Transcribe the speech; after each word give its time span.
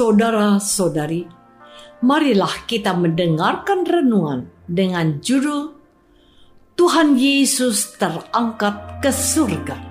Saudara-saudari, 0.00 1.28
marilah 2.00 2.64
kita 2.64 2.96
mendengarkan 2.96 3.84
renungan 3.84 4.48
dengan 4.64 5.20
judul 5.20 5.76
Tuhan 6.72 7.20
Yesus 7.20 8.00
terangkat 8.00 9.04
ke 9.04 9.12
surga. 9.12 9.89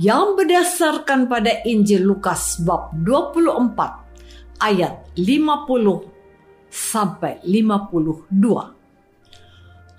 Yang 0.00 0.40
berdasarkan 0.40 1.28
pada 1.28 1.60
Injil 1.68 2.08
Lukas 2.08 2.56
bab 2.64 2.96
24 3.04 4.64
ayat 4.64 5.04
50 5.20 6.72
sampai 6.72 7.44
52. 7.44 8.32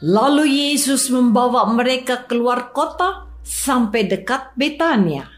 Lalu 0.03 0.45
Yesus 0.49 1.13
membawa 1.13 1.69
mereka 1.69 2.25
keluar 2.25 2.73
kota 2.73 3.29
sampai 3.45 4.09
dekat 4.09 4.57
Betania. 4.57 5.29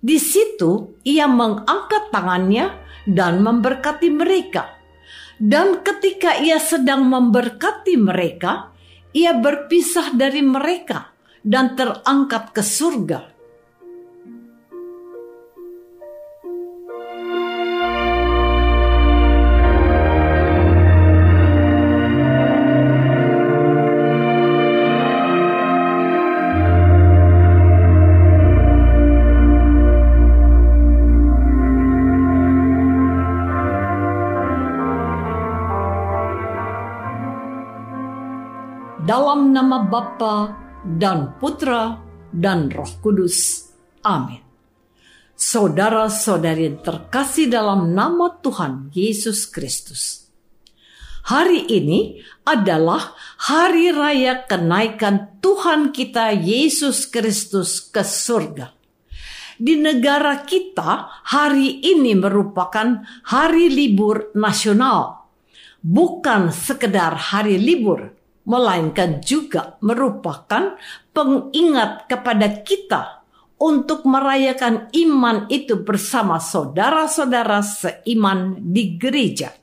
Di 0.00 0.16
situ 0.16 0.96
ia 1.04 1.28
mengangkat 1.28 2.08
tangannya 2.08 2.72
dan 3.04 3.44
memberkati 3.44 4.08
mereka. 4.08 4.80
Dan 5.36 5.84
ketika 5.84 6.40
ia 6.40 6.56
sedang 6.56 7.04
memberkati 7.04 8.00
mereka, 8.00 8.72
ia 9.12 9.36
berpisah 9.36 10.16
dari 10.16 10.40
mereka 10.40 11.12
dan 11.44 11.76
terangkat 11.76 12.52
ke 12.52 12.60
surga 12.64 13.39
nama 39.50 39.82
Bapa 39.82 40.54
dan 40.86 41.34
Putra 41.42 41.98
dan 42.30 42.70
Roh 42.70 43.02
Kudus. 43.02 43.68
Amin. 44.06 44.40
Saudara-saudari 45.34 46.78
terkasih 46.84 47.50
dalam 47.50 47.90
nama 47.96 48.38
Tuhan 48.38 48.94
Yesus 48.94 49.48
Kristus. 49.50 50.30
Hari 51.26 51.68
ini 51.68 52.20
adalah 52.46 53.12
hari 53.36 53.92
raya 53.92 54.46
kenaikan 54.46 55.40
Tuhan 55.44 55.92
kita 55.92 56.32
Yesus 56.32 57.08
Kristus 57.08 57.80
ke 57.80 58.00
surga. 58.00 58.72
Di 59.60 59.76
negara 59.76 60.40
kita, 60.48 61.20
hari 61.28 61.84
ini 61.84 62.16
merupakan 62.16 63.04
hari 63.28 63.68
libur 63.68 64.32
nasional, 64.32 65.28
bukan 65.84 66.48
sekedar 66.48 67.12
hari 67.12 67.60
libur, 67.60 68.19
melainkan 68.50 69.22
juga 69.22 69.78
merupakan 69.78 70.74
pengingat 71.14 72.10
kepada 72.10 72.66
kita 72.66 73.22
untuk 73.62 74.02
merayakan 74.02 74.90
iman 74.90 75.46
itu 75.46 75.78
bersama 75.86 76.42
saudara-saudara 76.42 77.62
seiman 77.62 78.58
di 78.58 78.98
gereja. 78.98 79.54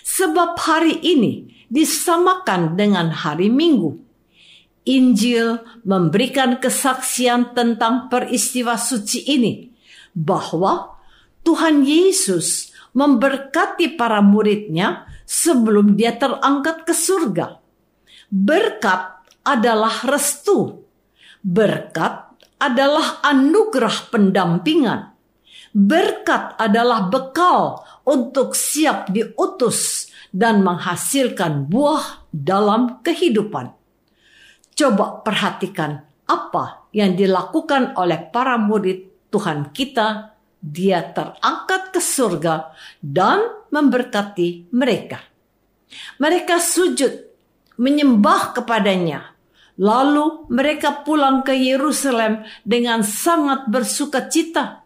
Sebab 0.00 0.56
hari 0.56 0.96
ini 1.04 1.52
disamakan 1.68 2.72
dengan 2.78 3.12
hari 3.12 3.52
Minggu. 3.52 4.00
Injil 4.82 5.62
memberikan 5.86 6.58
kesaksian 6.58 7.54
tentang 7.54 8.10
peristiwa 8.10 8.74
suci 8.74 9.22
ini 9.30 9.70
bahwa 10.10 10.98
Tuhan 11.46 11.86
Yesus 11.86 12.74
memberkati 12.90 13.94
para 13.94 14.18
muridnya 14.18 15.06
sebelum 15.22 15.94
dia 15.94 16.18
terangkat 16.18 16.82
ke 16.82 16.94
surga. 16.94 17.61
Berkat 18.32 19.28
adalah 19.44 20.08
restu. 20.08 20.88
Berkat 21.44 22.32
adalah 22.56 23.20
anugerah 23.20 24.08
pendampingan. 24.08 25.12
Berkat 25.76 26.56
adalah 26.56 27.12
bekal 27.12 27.84
untuk 28.08 28.56
siap 28.56 29.12
diutus 29.12 30.08
dan 30.32 30.64
menghasilkan 30.64 31.68
buah 31.68 32.24
dalam 32.32 33.04
kehidupan. 33.04 33.68
Coba 34.72 35.20
perhatikan 35.20 36.00
apa 36.24 36.88
yang 36.96 37.12
dilakukan 37.12 37.92
oleh 38.00 38.32
para 38.32 38.56
murid 38.56 39.28
Tuhan 39.28 39.76
kita. 39.76 40.32
Dia 40.56 41.04
terangkat 41.12 41.92
ke 41.92 42.00
surga 42.00 42.72
dan 43.04 43.68
memberkati 43.68 44.72
mereka. 44.72 45.20
Mereka 46.16 46.56
sujud 46.56 47.31
menyembah 47.76 48.56
kepadanya. 48.56 49.32
Lalu 49.80 50.52
mereka 50.52 51.00
pulang 51.02 51.40
ke 51.40 51.56
Yerusalem 51.56 52.44
dengan 52.62 53.00
sangat 53.00 53.66
bersuka 53.72 54.28
cita. 54.28 54.84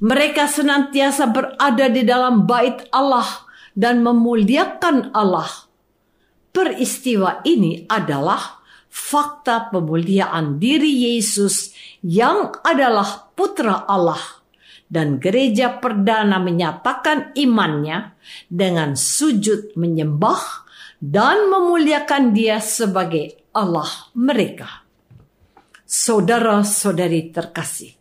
Mereka 0.00 0.48
senantiasa 0.50 1.30
berada 1.30 1.86
di 1.92 2.02
dalam 2.02 2.48
bait 2.48 2.88
Allah 2.90 3.26
dan 3.76 4.02
memuliakan 4.02 5.14
Allah. 5.14 5.70
peristiwa 6.50 7.46
ini 7.46 7.86
adalah 7.86 8.58
fakta 8.90 9.70
pemuliaan 9.70 10.58
diri 10.58 11.14
Yesus 11.14 11.70
yang 12.02 12.50
adalah 12.66 13.30
putra 13.38 13.86
Allah 13.86 14.18
dan 14.90 15.22
gereja 15.22 15.78
perdana 15.78 16.42
menyatakan 16.42 17.30
imannya 17.38 18.18
dengan 18.50 18.98
sujud 18.98 19.78
menyembah 19.78 20.66
dan 21.00 21.48
memuliakan 21.48 22.36
dia 22.36 22.60
sebagai 22.60 23.48
Allah 23.56 23.88
mereka. 24.12 24.84
Saudara-saudari 25.88 27.32
terkasih, 27.34 27.96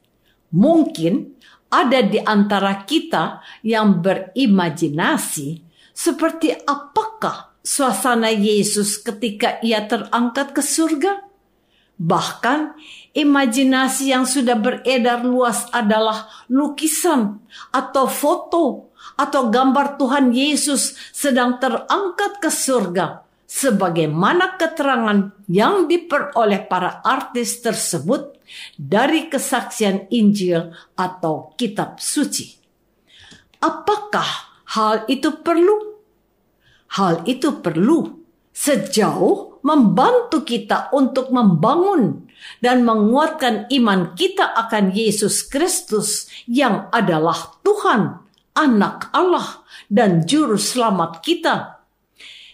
mungkin 0.53 1.39
ada 1.71 2.03
di 2.03 2.19
antara 2.21 2.85
kita 2.85 3.41
yang 3.65 4.03
berimajinasi 4.03 5.63
seperti 5.95 6.53
apakah 6.67 7.55
suasana 7.63 8.29
Yesus 8.29 8.99
ketika 9.01 9.57
ia 9.63 9.87
terangkat 9.87 10.53
ke 10.53 10.61
surga? 10.61 11.28
Bahkan 11.99 12.79
imajinasi 13.11 14.15
yang 14.15 14.23
sudah 14.23 14.55
beredar 14.55 15.19
luas 15.27 15.67
adalah 15.75 16.31
lukisan 16.47 17.43
atau 17.75 18.07
foto 18.07 18.95
atau 19.19 19.51
gambar 19.51 19.99
Tuhan 19.99 20.31
Yesus 20.31 20.95
sedang 21.11 21.59
terangkat 21.59 22.39
ke 22.39 22.47
surga 22.47 23.27
sebagaimana 23.43 24.55
keterangan 24.55 25.35
yang 25.51 25.91
diperoleh 25.91 26.69
para 26.71 27.03
artis 27.03 27.59
tersebut 27.59 28.37
dari 28.77 29.27
kesaksian 29.27 30.07
Injil 30.13 30.71
atau 30.95 31.51
kitab 31.59 31.99
suci. 31.99 32.55
Apakah 33.59 34.55
hal 34.71 35.03
itu 35.11 35.43
perlu? 35.43 35.99
Hal 36.95 37.27
itu 37.27 37.59
perlu 37.59 38.23
sejauh 38.55 39.48
membantu 39.61 40.43
kita 40.43 40.91
untuk 40.95 41.31
membangun 41.33 42.27
dan 42.63 42.87
menguatkan 42.87 43.67
iman 43.71 44.15
kita 44.15 44.55
akan 44.55 44.95
Yesus 44.95 45.43
Kristus 45.47 46.27
yang 46.47 46.87
adalah 46.91 47.59
Tuhan, 47.63 48.23
Anak 48.55 49.11
Allah, 49.11 49.63
dan 49.91 50.23
Juru 50.23 50.59
Selamat 50.59 51.19
kita. 51.23 51.83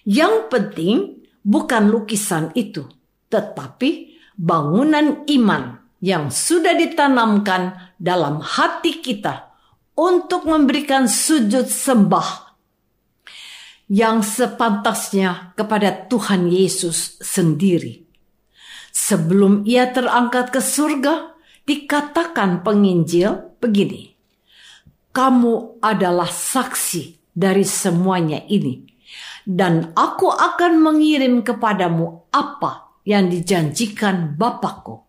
Yang 0.06 0.36
penting 0.50 0.96
bukan 1.42 1.90
lukisan 1.90 2.54
itu, 2.54 2.86
tetapi 3.30 4.18
bangunan 4.38 5.26
iman 5.26 5.82
yang 6.02 6.30
sudah 6.30 6.78
ditanamkan 6.78 7.94
dalam 7.98 8.38
hati 8.44 9.02
kita 9.02 9.50
untuk 9.98 10.46
memberikan 10.46 11.10
sujud 11.10 11.66
sembah 11.66 12.45
yang 13.86 14.26
sepantasnya 14.26 15.54
kepada 15.54 16.10
Tuhan 16.10 16.50
Yesus 16.50 17.22
sendiri. 17.22 18.02
Sebelum 18.90 19.62
ia 19.68 19.94
terangkat 19.94 20.50
ke 20.50 20.62
surga, 20.64 21.38
dikatakan 21.70 22.66
penginjil 22.66 23.58
begini, 23.62 24.18
"Kamu 25.14 25.82
adalah 25.82 26.30
saksi 26.30 27.34
dari 27.36 27.66
semuanya 27.68 28.42
ini, 28.50 28.82
dan 29.46 29.94
aku 29.94 30.34
akan 30.34 30.82
mengirim 30.82 31.46
kepadamu 31.46 32.30
apa 32.34 33.02
yang 33.06 33.30
dijanjikan 33.30 34.34
Bapakku." 34.34 35.05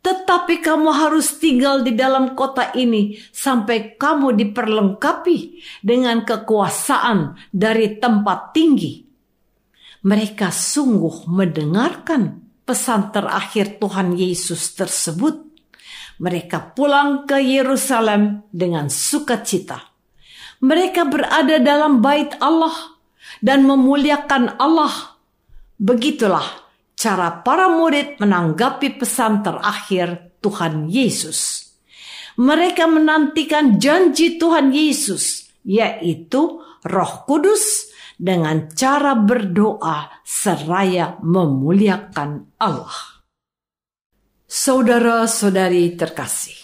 Tetapi 0.00 0.64
kamu 0.64 0.90
harus 0.96 1.36
tinggal 1.36 1.84
di 1.84 1.92
dalam 1.92 2.32
kota 2.32 2.72
ini 2.72 3.20
sampai 3.20 4.00
kamu 4.00 4.32
diperlengkapi 4.32 5.38
dengan 5.84 6.24
kekuasaan 6.24 7.36
dari 7.52 8.00
tempat 8.00 8.56
tinggi. 8.56 9.04
Mereka 10.00 10.48
sungguh 10.48 11.28
mendengarkan 11.28 12.40
pesan 12.64 13.12
terakhir 13.12 13.76
Tuhan 13.76 14.16
Yesus 14.16 14.72
tersebut. 14.72 15.36
Mereka 16.16 16.72
pulang 16.72 17.28
ke 17.28 17.36
Yerusalem 17.36 18.48
dengan 18.48 18.88
sukacita. 18.88 19.84
Mereka 20.64 21.08
berada 21.08 21.60
dalam 21.60 22.00
bait 22.00 22.32
Allah 22.40 22.96
dan 23.44 23.68
memuliakan 23.68 24.56
Allah. 24.56 25.16
Begitulah 25.76 26.69
cara 27.00 27.40
para 27.40 27.72
murid 27.72 28.20
menanggapi 28.20 29.00
pesan 29.00 29.40
terakhir 29.40 30.36
Tuhan 30.44 30.92
Yesus. 30.92 31.72
Mereka 32.36 32.84
menantikan 32.84 33.80
janji 33.80 34.36
Tuhan 34.36 34.68
Yesus, 34.68 35.48
yaitu 35.64 36.60
Roh 36.84 37.14
Kudus, 37.24 37.88
dengan 38.20 38.68
cara 38.76 39.16
berdoa 39.16 40.12
seraya 40.28 41.16
memuliakan 41.24 42.52
Allah. 42.60 43.24
Saudara-saudari 44.44 45.96
terkasih, 45.96 46.58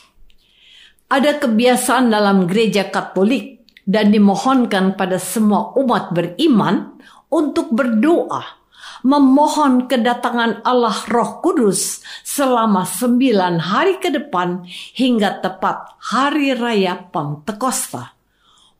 ada 1.08 1.40
kebiasaan 1.40 2.12
dalam 2.12 2.44
gereja 2.44 2.92
Katolik 2.92 3.64
dan 3.88 4.12
dimohonkan 4.12 5.00
pada 5.00 5.16
semua 5.16 5.72
umat 5.80 6.12
beriman 6.12 7.00
untuk 7.32 7.72
berdoa 7.72 8.65
memohon 9.06 9.86
kedatangan 9.86 10.66
Allah 10.66 10.98
Roh 11.06 11.38
Kudus 11.38 12.02
selama 12.26 12.82
sembilan 12.82 13.62
hari 13.62 14.02
ke 14.02 14.10
depan 14.10 14.66
hingga 14.98 15.38
tepat 15.38 15.94
hari 16.10 16.50
raya 16.58 16.98
Pentekosta. 16.98 18.18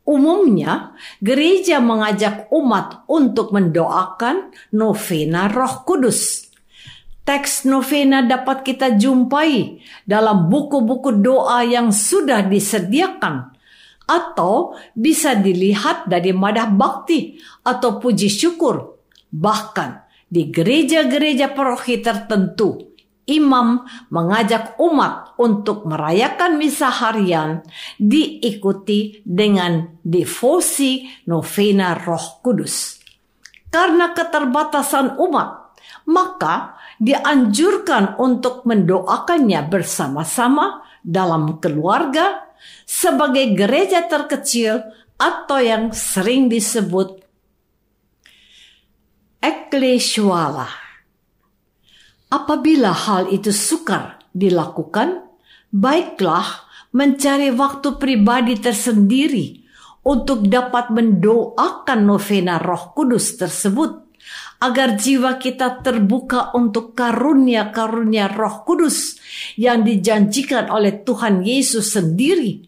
Umumnya, 0.07 0.99
gereja 1.23 1.79
mengajak 1.79 2.51
umat 2.51 3.07
untuk 3.07 3.55
mendoakan 3.55 4.51
novena 4.75 5.47
Roh 5.47 5.87
Kudus. 5.87 6.51
Teks 7.27 7.67
novena 7.67 8.23
dapat 8.23 8.63
kita 8.63 8.99
jumpai 8.99 9.83
dalam 10.07 10.47
buku-buku 10.47 11.23
doa 11.23 11.67
yang 11.67 11.91
sudah 11.91 12.47
disediakan 12.47 13.51
atau 14.07 14.79
bisa 14.95 15.35
dilihat 15.35 16.07
dari 16.07 16.31
madah 16.31 16.71
bakti 16.71 17.43
atau 17.67 17.99
puji 17.99 18.31
syukur. 18.31 18.95
Bahkan 19.27 20.06
di 20.27 20.51
gereja-gereja 20.51 21.55
paroki 21.55 22.03
tertentu, 22.03 22.97
imam 23.27 23.83
mengajak 24.11 24.79
umat 24.79 25.35
untuk 25.39 25.87
merayakan 25.87 26.59
misa 26.59 26.91
harian 26.91 27.63
diikuti 27.99 29.23
dengan 29.27 29.99
devosi 30.03 31.07
novena 31.27 31.95
Roh 31.99 32.43
Kudus. 32.43 33.03
Karena 33.71 34.15
keterbatasan 34.15 35.19
umat, 35.19 35.75
maka 36.09 36.79
dianjurkan 37.03 38.17
untuk 38.17 38.65
mendoakannya 38.65 39.69
bersama-sama 39.69 40.87
dalam 41.03 41.59
keluarga 41.61 42.47
sebagai 42.87 43.53
gereja 43.53 44.07
terkecil 44.07 44.81
atau 45.19 45.59
yang 45.61 45.93
sering 45.93 46.49
disebut 46.49 47.26
eklesiala. 49.47 50.67
Apabila 52.27 52.91
hal 52.91 53.31
itu 53.31 53.55
sukar 53.55 54.19
dilakukan, 54.35 55.23
baiklah 55.71 56.67
mencari 56.91 57.55
waktu 57.55 57.95
pribadi 58.03 58.59
tersendiri 58.59 59.63
untuk 60.03 60.51
dapat 60.51 60.91
mendoakan 60.91 62.01
novena 62.03 62.59
Roh 62.59 62.91
Kudus 62.99 63.39
tersebut 63.39 64.19
agar 64.59 64.99
jiwa 64.99 65.39
kita 65.39 65.87
terbuka 65.87 66.51
untuk 66.59 66.99
karunia-karunia 66.99 68.27
Roh 68.35 68.67
Kudus 68.67 69.23
yang 69.55 69.87
dijanjikan 69.87 70.67
oleh 70.67 71.07
Tuhan 71.07 71.47
Yesus 71.47 71.95
sendiri. 71.95 72.67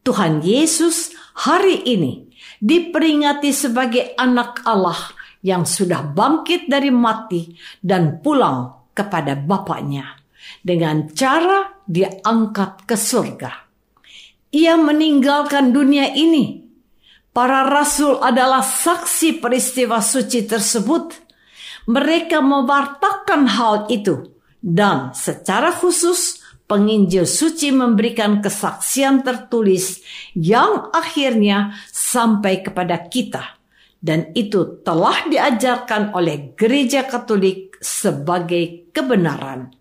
Tuhan 0.00 0.40
Yesus 0.40 1.12
hari 1.44 1.84
ini 1.84 2.24
diperingati 2.64 3.52
sebagai 3.52 4.16
anak 4.16 4.64
Allah 4.64 5.19
yang 5.40 5.64
sudah 5.64 6.04
bangkit 6.04 6.68
dari 6.68 6.92
mati 6.92 7.56
dan 7.80 8.20
pulang 8.20 8.90
kepada 8.92 9.36
Bapaknya 9.36 10.20
dengan 10.60 11.08
cara 11.12 11.80
diangkat 11.88 12.84
ke 12.84 12.96
surga. 12.96 13.52
Ia 14.50 14.74
meninggalkan 14.76 15.70
dunia 15.70 16.10
ini. 16.12 16.66
Para 17.30 17.62
rasul 17.62 18.18
adalah 18.18 18.60
saksi 18.60 19.38
peristiwa 19.38 20.02
suci 20.02 20.50
tersebut. 20.50 21.14
Mereka 21.86 22.42
mewartakan 22.42 23.46
hal 23.46 23.86
itu 23.86 24.34
dan 24.58 25.14
secara 25.16 25.72
khusus 25.72 26.42
penginjil 26.66 27.24
suci 27.24 27.72
memberikan 27.72 28.42
kesaksian 28.42 29.22
tertulis 29.24 30.02
yang 30.36 30.90
akhirnya 30.92 31.74
sampai 31.88 32.62
kepada 32.62 33.00
kita 33.10 33.59
dan 34.00 34.32
itu 34.32 34.80
telah 34.80 35.28
diajarkan 35.28 36.16
oleh 36.16 36.56
gereja 36.56 37.04
Katolik 37.04 37.76
sebagai 37.78 38.90
kebenaran. 38.96 39.76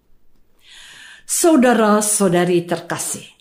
Saudara-saudari 1.24 2.68
terkasih, 2.68 3.40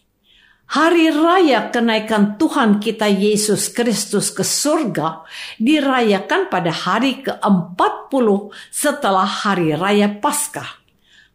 Hari 0.69 1.09
raya 1.09 1.73
kenaikan 1.73 2.37
Tuhan 2.37 2.77
kita 2.77 3.09
Yesus 3.09 3.73
Kristus 3.73 4.29
ke 4.29 4.45
surga 4.45 5.25
dirayakan 5.57 6.53
pada 6.53 6.69
hari 6.69 7.25
ke-40 7.25 8.53
setelah 8.69 9.25
hari 9.25 9.73
raya 9.73 10.13
Paskah. 10.21 10.69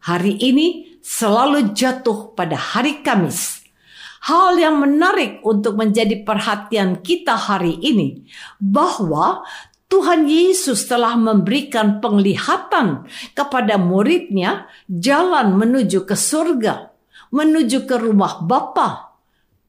Hari 0.06 0.38
ini 0.38 0.94
selalu 1.02 1.74
jatuh 1.74 2.30
pada 2.38 2.54
hari 2.54 3.02
Kamis. 3.02 3.63
Hal 4.24 4.56
yang 4.56 4.80
menarik 4.80 5.44
untuk 5.44 5.76
menjadi 5.76 6.24
perhatian 6.24 7.04
kita 7.04 7.36
hari 7.36 7.76
ini 7.76 8.24
bahwa 8.56 9.44
Tuhan 9.92 10.24
Yesus 10.24 10.88
telah 10.88 11.12
memberikan 11.14 12.00
penglihatan 12.00 13.04
kepada 13.36 13.76
muridnya 13.76 14.64
jalan 14.88 15.60
menuju 15.60 16.08
ke 16.08 16.16
surga, 16.16 16.88
menuju 17.36 17.84
ke 17.84 18.00
rumah 18.00 18.40
Bapa 18.40 19.20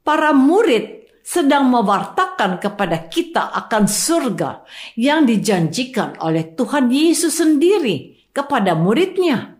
para 0.07 0.31
murid 0.31 1.03
sedang 1.19 1.67
mewartakan 1.67 2.61
kepada 2.61 3.11
kita 3.11 3.51
akan 3.51 3.91
surga 3.91 4.63
yang 4.95 5.27
dijanjikan 5.27 6.15
oleh 6.23 6.55
Tuhan 6.55 6.87
Yesus 6.87 7.43
sendiri 7.43 8.29
kepada 8.31 8.71
muridnya. 8.71 9.59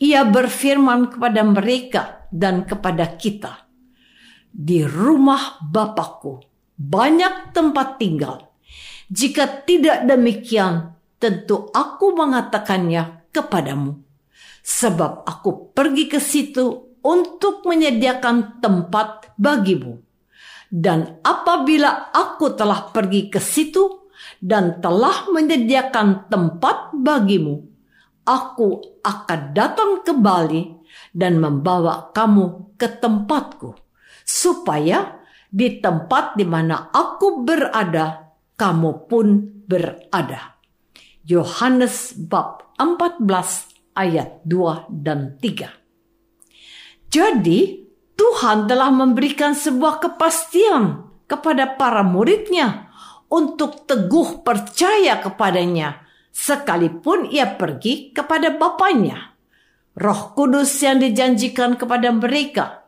Ia 0.00 0.24
berfirman 0.24 1.12
kepada 1.12 1.44
mereka 1.44 2.02
dan 2.32 2.64
kepada 2.64 3.18
kita, 3.20 3.69
Di 4.50 4.82
rumah 4.82 5.62
Bapakku 5.62 6.42
banyak 6.76 7.54
tempat 7.54 7.96
tinggal. 8.00 8.50
Jika 9.10 9.66
tidak 9.66 10.06
demikian, 10.06 10.94
tentu 11.20 11.68
aku 11.74 12.14
mengatakannya 12.14 13.28
kepadamu. 13.34 14.00
Sebab 14.60 15.26
aku 15.26 15.74
pergi 15.74 16.06
ke 16.06 16.20
situ 16.22 16.96
untuk 17.02 17.64
menyediakan 17.64 18.62
tempat 18.62 19.34
bagimu. 19.36 20.00
Dan 20.70 21.18
apabila 21.26 22.14
aku 22.14 22.54
telah 22.54 22.94
pergi 22.94 23.26
ke 23.26 23.42
situ 23.42 24.06
dan 24.38 24.78
telah 24.78 25.26
menyediakan 25.32 26.30
tempat 26.30 26.94
bagimu, 26.94 27.66
aku 28.22 29.00
akan 29.02 29.40
datang 29.50 30.06
kembali 30.06 30.78
dan 31.10 31.42
membawa 31.42 32.14
kamu 32.14 32.78
ke 32.78 32.86
tempatku, 32.86 33.74
supaya 34.30 35.18
di 35.50 35.82
tempat 35.82 36.38
di 36.38 36.46
mana 36.46 36.94
aku 36.94 37.42
berada, 37.42 38.30
kamu 38.54 39.10
pun 39.10 39.26
berada. 39.66 40.54
Yohanes 41.26 42.14
bab 42.14 42.70
14 42.78 43.26
ayat 43.98 44.46
2 44.46 44.86
dan 45.02 45.34
3. 45.42 47.10
Jadi 47.10 47.82
Tuhan 48.14 48.70
telah 48.70 48.94
memberikan 48.94 49.58
sebuah 49.58 49.98
kepastian 49.98 51.10
kepada 51.26 51.74
para 51.74 52.06
muridnya 52.06 52.86
untuk 53.26 53.90
teguh 53.90 54.46
percaya 54.46 55.18
kepadanya 55.18 56.06
sekalipun 56.30 57.26
ia 57.26 57.58
pergi 57.58 58.14
kepada 58.14 58.54
Bapaknya. 58.54 59.34
Roh 59.98 60.32
Kudus 60.38 60.70
yang 60.86 61.02
dijanjikan 61.02 61.74
kepada 61.74 62.14
mereka 62.14 62.79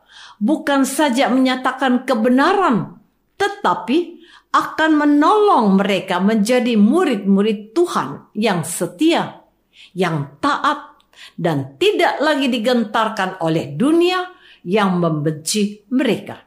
bukan 0.43 0.83
saja 0.83 1.31
menyatakan 1.31 2.03
kebenaran, 2.03 2.99
tetapi 3.39 4.19
akan 4.51 4.91
menolong 4.99 5.79
mereka 5.79 6.19
menjadi 6.19 6.75
murid-murid 6.75 7.71
Tuhan 7.71 8.27
yang 8.35 8.67
setia, 8.67 9.47
yang 9.95 10.35
taat, 10.43 10.99
dan 11.39 11.79
tidak 11.79 12.19
lagi 12.19 12.51
digentarkan 12.51 13.39
oleh 13.39 13.71
dunia 13.73 14.35
yang 14.67 14.99
membenci 14.99 15.87
mereka. 15.89 16.43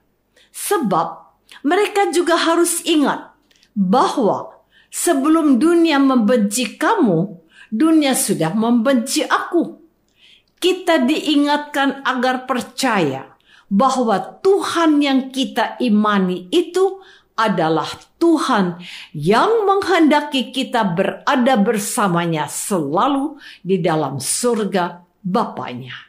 Sebab 0.52 1.08
mereka 1.64 2.12
juga 2.12 2.36
harus 2.36 2.84
ingat 2.84 3.32
bahwa 3.72 4.60
sebelum 4.92 5.56
dunia 5.58 5.98
membenci 5.98 6.76
kamu, 6.76 7.42
dunia 7.72 8.12
sudah 8.12 8.52
membenci 8.54 9.24
aku. 9.24 9.82
Kita 10.56 11.04
diingatkan 11.04 12.00
agar 12.00 12.48
percaya 12.48 13.35
bahwa 13.66 14.38
Tuhan 14.42 15.02
yang 15.02 15.20
kita 15.34 15.78
imani 15.82 16.46
itu 16.54 17.02
adalah 17.36 17.86
Tuhan 18.16 18.80
yang 19.12 19.68
menghendaki 19.68 20.50
kita 20.50 20.82
berada 20.96 21.54
bersamanya 21.60 22.48
selalu 22.48 23.36
di 23.60 23.76
dalam 23.78 24.16
surga 24.16 25.04
Bapaknya. 25.26 26.06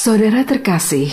Saudara 0.00 0.48
terkasih, 0.48 1.12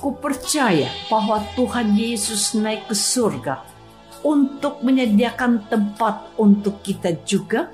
Aku 0.00 0.16
percaya 0.16 0.88
bahwa 1.12 1.44
Tuhan 1.52 1.92
Yesus 1.92 2.56
naik 2.56 2.88
ke 2.88 2.96
surga 2.96 3.60
untuk 4.24 4.80
menyediakan 4.80 5.68
tempat 5.68 6.40
untuk 6.40 6.80
kita 6.80 7.20
juga? 7.28 7.68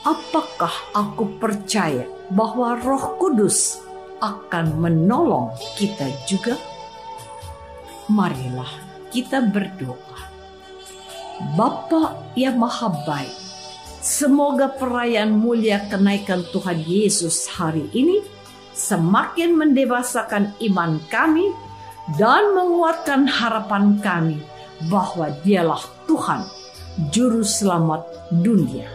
Apakah 0.00 0.72
aku 0.96 1.36
percaya 1.36 2.08
bahwa 2.32 2.72
Roh 2.80 3.20
Kudus 3.20 3.84
akan 4.24 4.80
menolong 4.80 5.52
kita 5.76 6.08
juga? 6.24 6.56
Marilah 8.08 8.72
kita 9.12 9.44
berdoa. 9.44 10.24
Bapa 11.52 12.16
yang 12.32 12.56
Maha 12.56 12.88
Baik, 13.04 13.36
semoga 14.00 14.72
perayaan 14.72 15.36
mulia 15.36 15.84
kenaikan 15.84 16.40
Tuhan 16.48 16.80
Yesus 16.80 17.44
hari 17.44 17.92
ini 17.92 18.39
semakin 18.80 19.60
mendewasakan 19.60 20.56
iman 20.72 20.96
kami 21.12 21.52
dan 22.16 22.56
menguatkan 22.56 23.28
harapan 23.28 24.00
kami 24.00 24.40
bahwa 24.88 25.28
Dialah 25.44 25.84
Tuhan, 26.08 26.48
Juru 27.12 27.44
Selamat 27.44 28.08
dunia. 28.32 28.88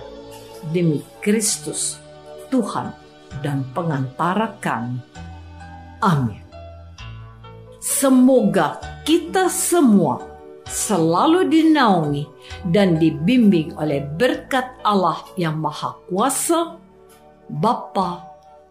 Demi 0.73 1.05
Kristus, 1.21 2.01
Tuhan 2.49 2.89
dan 3.45 3.61
pengantara 3.77 4.57
kami. 4.57 4.97
Amin. 6.01 6.41
Semoga 7.77 8.81
kita 9.05 9.45
semua 9.45 10.25
selalu 10.65 11.45
dinaungi 11.45 12.25
dan 12.73 12.97
dibimbing 12.97 13.77
oleh 13.77 14.01
berkat 14.17 14.65
Allah 14.81 15.21
yang 15.37 15.61
Maha 15.61 15.93
Kuasa, 16.09 16.81
Bapa 17.45 18.34